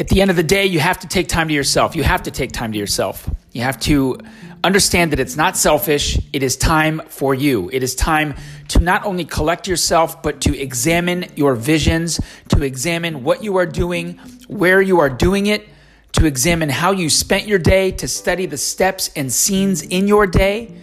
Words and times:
at 0.00 0.08
the 0.08 0.22
end 0.22 0.30
of 0.30 0.36
the 0.36 0.42
day, 0.42 0.64
you 0.64 0.80
have 0.80 0.98
to 1.00 1.08
take 1.08 1.28
time 1.28 1.48
to 1.48 1.54
yourself. 1.54 1.94
You 1.94 2.02
have 2.02 2.22
to 2.22 2.30
take 2.30 2.52
time 2.52 2.72
to 2.72 2.78
yourself. 2.78 3.28
You 3.52 3.62
have 3.62 3.78
to 3.80 4.18
understand 4.64 5.12
that 5.12 5.20
it's 5.20 5.36
not 5.36 5.58
selfish. 5.58 6.18
It 6.32 6.42
is 6.42 6.56
time 6.56 7.02
for 7.08 7.34
you. 7.34 7.68
It 7.70 7.82
is 7.82 7.94
time 7.94 8.34
to 8.68 8.80
not 8.80 9.04
only 9.04 9.26
collect 9.26 9.68
yourself, 9.68 10.22
but 10.22 10.40
to 10.42 10.58
examine 10.58 11.26
your 11.36 11.54
visions, 11.54 12.18
to 12.48 12.62
examine 12.62 13.24
what 13.24 13.44
you 13.44 13.56
are 13.56 13.66
doing, 13.66 14.18
where 14.48 14.80
you 14.80 15.00
are 15.00 15.10
doing 15.10 15.46
it, 15.46 15.68
to 16.12 16.24
examine 16.24 16.70
how 16.70 16.92
you 16.92 17.10
spent 17.10 17.46
your 17.46 17.58
day, 17.58 17.90
to 17.92 18.08
study 18.08 18.46
the 18.46 18.56
steps 18.56 19.10
and 19.16 19.30
scenes 19.30 19.82
in 19.82 20.08
your 20.08 20.26
day 20.26 20.74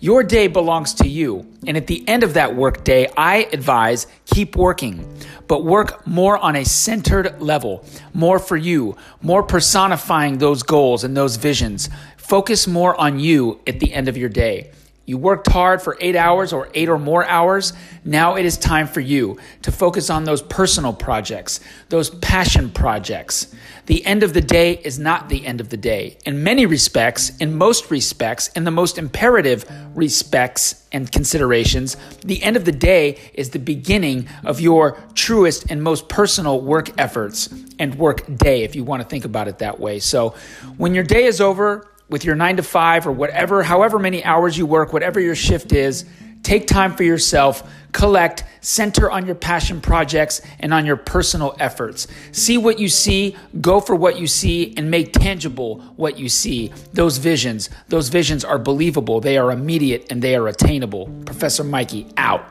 your 0.00 0.24
day 0.24 0.46
belongs 0.48 0.94
to 0.94 1.06
you. 1.06 1.46
And 1.66 1.76
at 1.76 1.86
the 1.86 2.06
end 2.08 2.24
of 2.24 2.34
that 2.34 2.56
work 2.56 2.84
day, 2.84 3.08
I 3.16 3.48
advise 3.52 4.06
keep 4.24 4.56
working, 4.56 5.06
but 5.46 5.64
work 5.64 6.06
more 6.06 6.38
on 6.38 6.56
a 6.56 6.64
centered 6.64 7.40
level, 7.40 7.84
more 8.14 8.38
for 8.38 8.56
you, 8.56 8.96
more 9.20 9.42
personifying 9.42 10.38
those 10.38 10.62
goals 10.62 11.04
and 11.04 11.16
those 11.16 11.36
visions. 11.36 11.90
Focus 12.16 12.66
more 12.66 12.98
on 12.98 13.20
you 13.20 13.60
at 13.66 13.78
the 13.78 13.92
end 13.92 14.08
of 14.08 14.16
your 14.16 14.30
day. 14.30 14.72
You 15.06 15.18
worked 15.18 15.48
hard 15.48 15.82
for 15.82 15.96
eight 16.00 16.14
hours 16.14 16.52
or 16.52 16.68
eight 16.72 16.88
or 16.88 16.98
more 16.98 17.24
hours. 17.24 17.72
Now 18.04 18.36
it 18.36 18.44
is 18.44 18.56
time 18.56 18.86
for 18.86 19.00
you 19.00 19.38
to 19.62 19.72
focus 19.72 20.08
on 20.08 20.22
those 20.22 20.40
personal 20.40 20.92
projects, 20.92 21.58
those 21.88 22.10
passion 22.10 22.70
projects. 22.70 23.52
The 23.86 24.06
end 24.06 24.22
of 24.22 24.34
the 24.34 24.40
day 24.40 24.74
is 24.74 25.00
not 25.00 25.28
the 25.28 25.44
end 25.44 25.60
of 25.60 25.70
the 25.70 25.76
day. 25.76 26.16
In 26.24 26.44
many 26.44 26.64
respects, 26.64 27.36
in 27.38 27.56
most 27.56 27.90
respects, 27.90 28.48
in 28.48 28.62
the 28.62 28.70
most 28.70 28.98
imperative 28.98 29.64
respects 29.96 30.86
and 30.92 31.10
considerations, 31.10 31.96
the 32.24 32.40
end 32.44 32.56
of 32.56 32.64
the 32.64 32.70
day 32.70 33.18
is 33.34 33.50
the 33.50 33.58
beginning 33.58 34.28
of 34.44 34.60
your 34.60 34.96
truest 35.14 35.72
and 35.72 35.82
most 35.82 36.08
personal 36.08 36.60
work 36.60 36.90
efforts 37.00 37.48
and 37.80 37.96
work 37.96 38.24
day, 38.36 38.62
if 38.62 38.76
you 38.76 38.84
want 38.84 39.02
to 39.02 39.08
think 39.08 39.24
about 39.24 39.48
it 39.48 39.58
that 39.58 39.80
way. 39.80 39.98
So 39.98 40.34
when 40.76 40.94
your 40.94 41.04
day 41.04 41.24
is 41.24 41.40
over, 41.40 41.90
with 42.10 42.24
your 42.24 42.34
nine 42.34 42.56
to 42.56 42.62
five 42.62 43.06
or 43.06 43.12
whatever, 43.12 43.62
however 43.62 43.98
many 43.98 44.22
hours 44.24 44.58
you 44.58 44.66
work, 44.66 44.92
whatever 44.92 45.20
your 45.20 45.34
shift 45.34 45.72
is, 45.72 46.04
take 46.42 46.66
time 46.66 46.94
for 46.94 47.04
yourself, 47.04 47.70
collect, 47.92 48.44
center 48.60 49.10
on 49.10 49.26
your 49.26 49.34
passion 49.34 49.80
projects 49.80 50.42
and 50.58 50.74
on 50.74 50.84
your 50.84 50.96
personal 50.96 51.56
efforts. 51.58 52.06
See 52.32 52.58
what 52.58 52.78
you 52.78 52.88
see, 52.88 53.36
go 53.60 53.80
for 53.80 53.94
what 53.94 54.18
you 54.18 54.26
see, 54.26 54.74
and 54.76 54.90
make 54.90 55.12
tangible 55.12 55.80
what 55.96 56.18
you 56.18 56.28
see. 56.28 56.72
Those 56.92 57.18
visions, 57.18 57.70
those 57.88 58.08
visions 58.08 58.44
are 58.44 58.58
believable, 58.58 59.20
they 59.20 59.38
are 59.38 59.50
immediate, 59.50 60.06
and 60.10 60.20
they 60.20 60.34
are 60.34 60.48
attainable. 60.48 61.06
Professor 61.24 61.64
Mikey, 61.64 62.06
out. 62.16 62.44